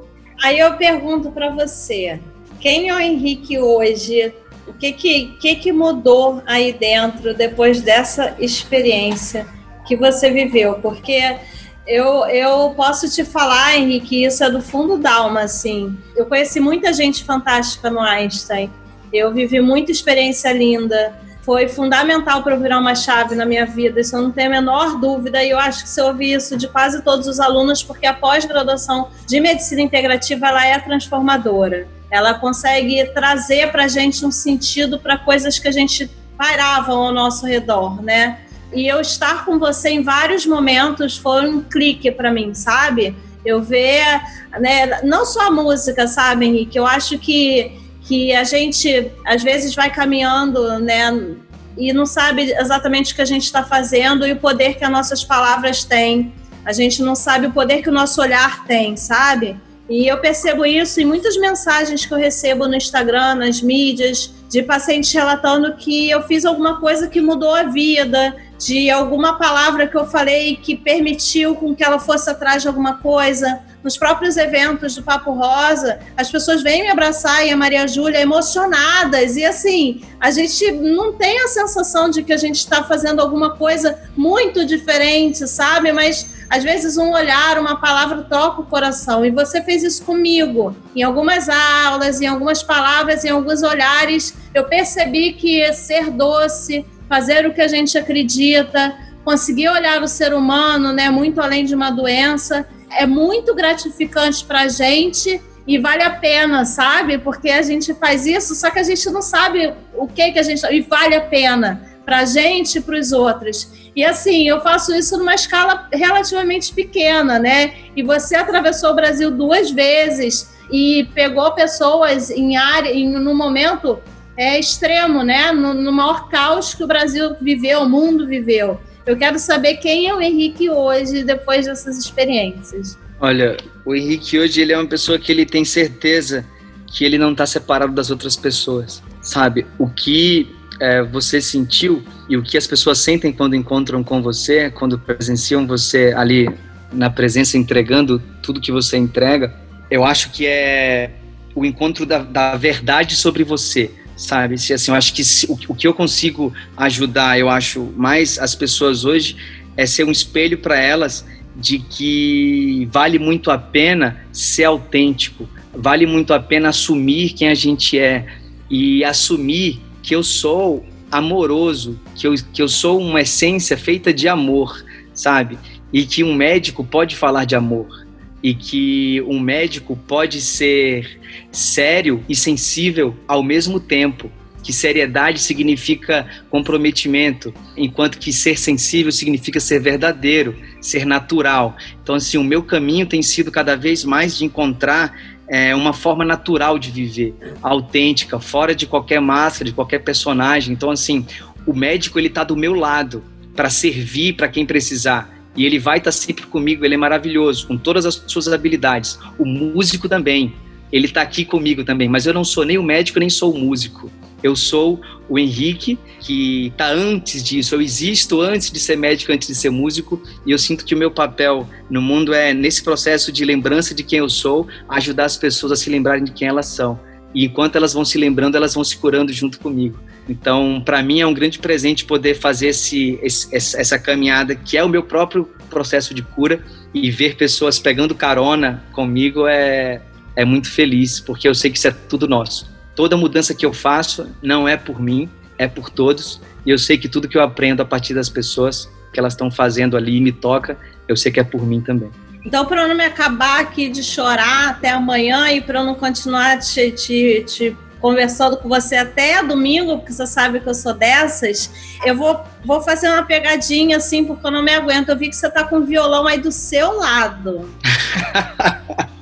[0.44, 2.20] Aí eu pergunto para você,
[2.60, 4.34] quem é o Henrique hoje
[4.68, 9.46] o que que, que que mudou aí dentro depois dessa experiência
[9.86, 10.76] que você viveu?
[10.76, 11.38] Porque
[11.86, 15.98] eu, eu posso te falar, Henrique, isso é do fundo da alma, assim.
[16.16, 18.72] Eu conheci muita gente fantástica no Einstein.
[19.12, 21.14] Eu vivi muita experiência linda.
[21.42, 24.52] Foi fundamental para eu virar uma chave na minha vida, isso eu não tenho a
[24.52, 25.44] menor dúvida.
[25.44, 29.10] E eu acho que eu ouvir isso de quase todos os alunos, porque a pós-graduação
[29.28, 35.18] de medicina integrativa ela é transformadora ela consegue trazer para a gente um sentido para
[35.18, 38.38] coisas que a gente paravam ao nosso redor, né?
[38.72, 43.16] E eu estar com você em vários momentos foi um clique para mim, sabe?
[43.44, 44.22] Eu ver,
[44.60, 46.78] né, não só a música, sabe, Henrique?
[46.78, 51.36] Eu acho que, que a gente às vezes vai caminhando, né,
[51.76, 54.92] e não sabe exatamente o que a gente está fazendo e o poder que as
[54.92, 56.32] nossas palavras têm.
[56.64, 59.60] A gente não sabe o poder que o nosso olhar tem, sabe?
[59.90, 64.64] E eu percebo isso em muitas mensagens que eu recebo no Instagram, nas mídias, de
[64.64, 69.98] pacientes relatando que eu fiz alguma coisa que mudou a vida, de alguma palavra que
[69.98, 73.60] eu falei que permitiu com que ela fosse atrás de alguma coisa.
[73.84, 78.22] Nos próprios eventos do Papo Rosa, as pessoas vêm me abraçar e a Maria Júlia
[78.22, 79.36] emocionadas.
[79.36, 83.58] E assim, a gente não tem a sensação de que a gente está fazendo alguma
[83.58, 85.92] coisa muito diferente, sabe?
[85.92, 89.26] Mas Às vezes, um olhar, uma palavra toca o coração.
[89.26, 90.76] E você fez isso comigo.
[90.96, 97.48] Em algumas aulas, em algumas palavras, em alguns olhares, eu percebi que ser doce, fazer
[97.48, 101.90] o que a gente acredita, conseguir olhar o ser humano, né, muito além de uma
[101.90, 107.18] doença, é muito gratificante para a gente e vale a pena, sabe?
[107.18, 110.44] Porque a gente faz isso, só que a gente não sabe o que que a
[110.44, 113.83] gente e vale a pena para a gente e para os outros.
[113.96, 117.76] E assim, eu faço isso numa escala relativamente pequena, né?
[117.96, 124.00] E você atravessou o Brasil duas vezes e pegou pessoas em área, em num momento
[124.36, 125.52] é, extremo, né?
[125.52, 128.80] No, no maior caos que o Brasil viveu, o mundo viveu.
[129.06, 132.98] Eu quero saber quem é o Henrique hoje, depois dessas experiências.
[133.20, 136.46] Olha, o Henrique hoje ele é uma pessoa que ele tem certeza
[136.88, 139.66] que ele não está separado das outras pessoas, sabe?
[139.78, 144.70] O que é, você sentiu e o que as pessoas sentem quando encontram com você,
[144.70, 146.50] quando presenciam você ali
[146.92, 149.56] na presença entregando tudo que você entrega,
[149.90, 151.12] eu acho que é
[151.56, 154.58] o encontro da, da verdade sobre você, sabe?
[154.58, 158.38] Se, assim, eu acho que se, o, o que eu consigo ajudar, eu acho mais
[158.38, 159.38] as pessoas hoje
[159.78, 166.06] é ser um espelho para elas de que vale muito a pena ser autêntico, vale
[166.06, 168.26] muito a pena assumir quem a gente é
[168.70, 174.28] e assumir que eu sou amoroso, que eu, que eu sou uma essência feita de
[174.28, 175.58] amor, sabe?
[175.92, 178.06] E que um médico pode falar de amor,
[178.44, 181.20] e que um médico pode ser
[181.52, 184.30] sério e sensível ao mesmo tempo
[184.64, 191.76] que seriedade significa comprometimento, enquanto que ser sensível significa ser verdadeiro, ser natural.
[192.02, 195.14] Então, assim, o meu caminho tem sido cada vez mais de encontrar
[195.48, 200.74] é, uma forma natural de viver, autêntica, fora de qualquer máscara, de qualquer personagem.
[200.74, 201.26] Então, assim,
[201.66, 203.24] o médico ele está do meu lado
[203.56, 205.30] para servir para quem precisar.
[205.56, 209.20] E ele vai estar tá sempre comigo, ele é maravilhoso, com todas as suas habilidades.
[209.38, 210.54] O músico também,
[210.92, 213.58] ele está aqui comigo também, mas eu não sou nem o médico, nem sou o
[213.58, 214.12] músico.
[214.44, 217.74] Eu sou o Henrique, que está antes disso.
[217.74, 220.98] Eu existo antes de ser médico, antes de ser músico, e eu sinto que o
[220.98, 225.38] meu papel no mundo é, nesse processo de lembrança de quem eu sou, ajudar as
[225.38, 227.00] pessoas a se lembrarem de quem elas são.
[227.34, 229.98] E enquanto elas vão se lembrando, elas vão se curando junto comigo.
[230.30, 234.84] Então, para mim é um grande presente poder fazer esse, esse, essa caminhada, que é
[234.84, 240.02] o meu próprio processo de cura, e ver pessoas pegando carona comigo é,
[240.36, 242.73] é muito feliz, porque eu sei que isso é tudo nosso.
[242.96, 246.42] Toda mudança que eu faço não é por mim, é por todos.
[246.66, 249.52] E eu sei que tudo que eu aprendo a partir das pessoas que elas estão
[249.52, 250.78] fazendo ali e me toca,
[251.08, 252.10] eu sei que é por mim também.
[252.46, 255.96] Então, para eu não me acabar aqui de chorar até amanhã e para eu não
[255.96, 260.94] continuar te, te, te, conversando com você até domingo, porque você sabe que eu sou
[260.94, 261.72] dessas,
[262.06, 265.10] eu vou, vou fazer uma pegadinha assim, porque eu não me aguento.
[265.10, 267.70] Eu vi que você está com o violão aí do seu lado.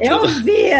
[0.00, 0.70] eu vi.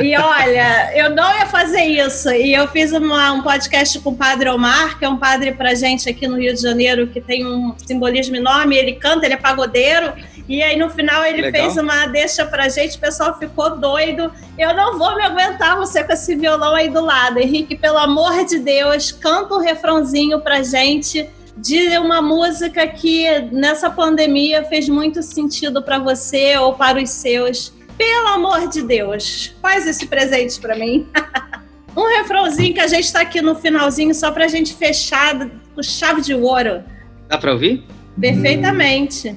[0.00, 2.30] E olha, eu não ia fazer isso.
[2.30, 5.74] E eu fiz uma, um podcast com o padre Omar, que é um padre pra
[5.74, 8.76] gente aqui no Rio de Janeiro, que tem um simbolismo enorme.
[8.76, 10.12] Ele canta, ele é pagodeiro.
[10.48, 11.62] E aí no final ele Legal.
[11.62, 14.32] fez uma deixa pra gente, o pessoal ficou doido.
[14.58, 17.38] Eu não vou me aguentar você com esse violão aí do lado.
[17.38, 23.90] Henrique, pelo amor de Deus, canta um refrãozinho pra gente de uma música que nessa
[23.90, 27.72] pandemia fez muito sentido para você ou para os seus.
[28.02, 31.06] Pelo amor de Deus, faz esse presente para mim.
[31.96, 35.80] um refrãozinho que a gente está aqui no finalzinho só para a gente fechar com
[35.84, 36.82] chave de ouro.
[37.28, 37.84] Dá para ouvir?
[38.20, 39.36] Perfeitamente.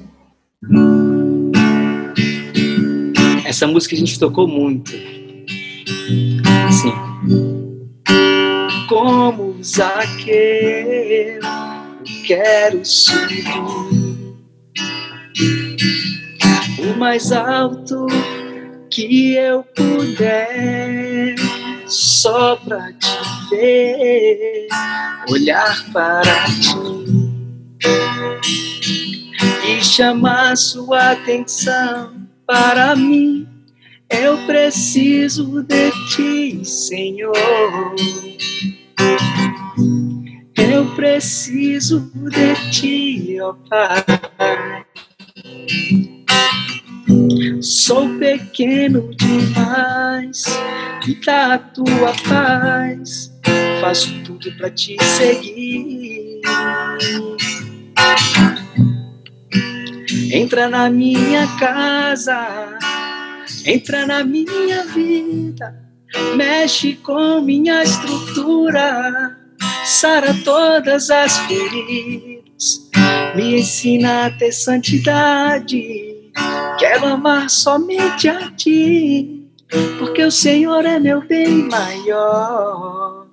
[3.44, 4.90] Essa música a gente tocou muito.
[6.68, 6.92] Assim.
[8.88, 11.40] Como Zaqueu, eu
[12.26, 13.46] quero subir
[16.80, 18.08] o mais alto
[18.96, 21.34] que eu puder,
[21.86, 24.68] só pra te ver,
[25.28, 26.72] olhar para ti
[29.68, 33.46] e chamar sua atenção para mim.
[34.08, 37.36] Eu preciso de ti, Senhor.
[40.56, 44.86] Eu preciso de ti, ó Pai.
[47.66, 50.44] Sou pequeno demais,
[51.24, 53.32] dá a tua paz,
[53.80, 56.42] faço tudo para te seguir.
[60.32, 62.78] Entra na minha casa,
[63.64, 65.74] entra na minha vida,
[66.36, 69.36] mexe com minha estrutura,
[69.84, 72.46] sara todas as feridas
[73.34, 76.15] Me ensina a ter santidade.
[76.78, 79.48] Quero amar somente a ti,
[79.98, 83.26] porque o Senhor é meu bem maior.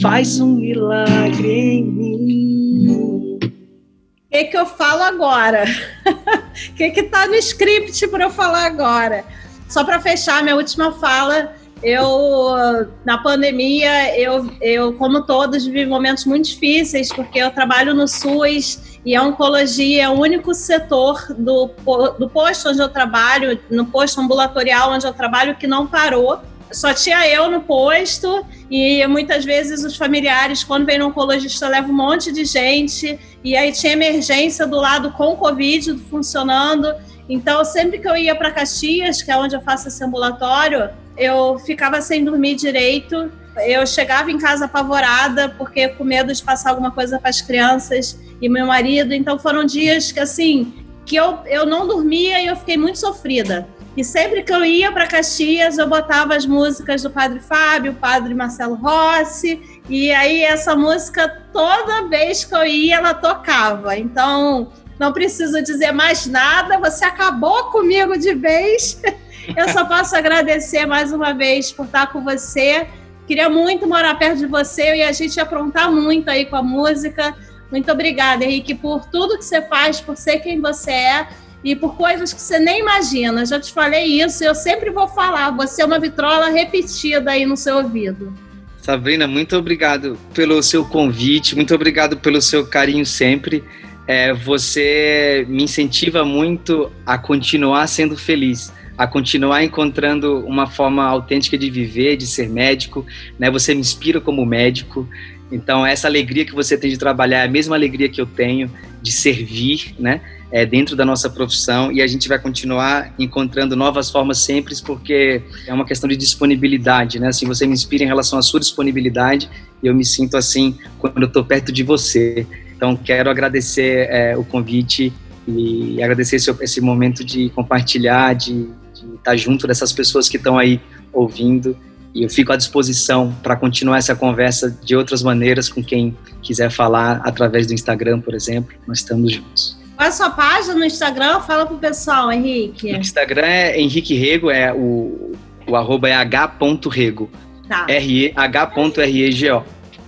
[0.00, 3.38] Faz um milagre em mim.
[3.42, 5.64] O que, que eu falo agora?
[6.70, 9.24] O que está no script para eu falar agora?
[9.68, 16.24] Só para fechar minha última fala, eu na pandemia eu, eu como todos vivi momentos
[16.24, 21.70] muito difíceis porque eu trabalho no SUS e a oncologia é o único setor do,
[22.18, 26.40] do posto onde eu trabalho no posto ambulatorial onde eu trabalho que não parou
[26.70, 31.90] só tinha eu no posto e muitas vezes os familiares, quando vem no oncologista, levam
[31.90, 36.94] um monte de gente e aí tinha emergência do lado com Covid funcionando.
[37.28, 41.58] Então, sempre que eu ia para Caxias, que é onde eu faço esse ambulatório, eu
[41.58, 43.30] ficava sem dormir direito.
[43.66, 48.18] Eu chegava em casa apavorada, porque com medo de passar alguma coisa para as crianças
[48.40, 49.12] e meu marido.
[49.12, 50.72] Então, foram dias que, assim,
[51.04, 53.66] que eu, eu não dormia e eu fiquei muito sofrida.
[53.96, 58.32] E sempre que eu ia para Caxias, eu botava as músicas do Padre Fábio, Padre
[58.32, 63.98] Marcelo Rossi, e aí essa música, toda vez que eu ia, ela tocava.
[63.98, 64.70] Então,
[65.00, 69.02] não preciso dizer mais nada, você acabou comigo de vez.
[69.56, 72.86] Eu só posso agradecer mais uma vez por estar com você.
[73.26, 77.34] Queria muito morar perto de você e a gente aprontar muito aí com a música.
[77.70, 81.28] Muito obrigada, Henrique, por tudo que você faz, por ser quem você é
[81.62, 83.44] e por coisas que você nem imagina.
[83.44, 85.50] Já te falei isso, eu sempre vou falar.
[85.50, 88.32] Você é uma vitrola repetida aí no seu ouvido.
[88.80, 93.62] Sabrina, muito obrigado pelo seu convite, muito obrigado pelo seu carinho sempre.
[94.06, 101.56] É, você me incentiva muito a continuar sendo feliz, a continuar encontrando uma forma autêntica
[101.56, 103.06] de viver, de ser médico.
[103.38, 103.50] Né?
[103.50, 105.08] Você me inspira como médico.
[105.50, 108.70] Então, essa alegria que você tem de trabalhar é a mesma alegria que eu tenho
[109.00, 110.20] de servir, né?
[110.50, 115.42] é, dentro da nossa profissão e a gente vai continuar encontrando novas formas sempre, porque
[115.66, 117.28] é uma questão de disponibilidade, né?
[117.28, 119.48] Assim, você me inspira em relação à sua disponibilidade
[119.82, 122.46] e eu me sinto assim quando eu estou perto de você.
[122.76, 125.12] Então, quero agradecer é, o convite
[125.46, 128.68] e agradecer esse, esse momento de compartilhar, de,
[129.00, 130.80] de estar junto dessas pessoas que estão aí
[131.12, 131.76] ouvindo.
[132.14, 136.70] E eu fico à disposição para continuar essa conversa de outras maneiras com quem quiser
[136.70, 138.74] falar através do Instagram, por exemplo.
[138.86, 139.78] Nós estamos juntos.
[139.96, 141.40] Qual é a sua página no Instagram?
[141.40, 142.92] Fala pro pessoal, Henrique.
[142.92, 145.32] No Instagram é Henrique Rego, é o,
[145.66, 147.28] o arroba é h.rego.
[147.68, 147.84] Tá.
[147.88, 149.64] R-E-H.R-E-G-O.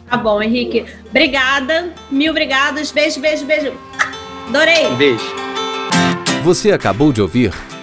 [0.08, 0.86] Tá bom, Henrique.
[1.08, 1.92] Obrigada.
[2.10, 2.90] Mil obrigados.
[2.90, 3.72] Beijo, beijo, beijo.
[4.48, 4.86] Adorei.
[4.86, 5.24] Um beijo.
[6.42, 7.52] Você acabou de ouvir